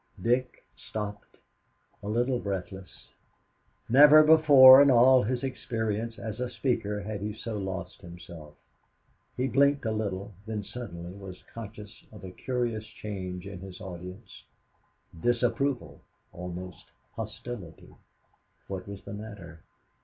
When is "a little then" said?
9.85-10.63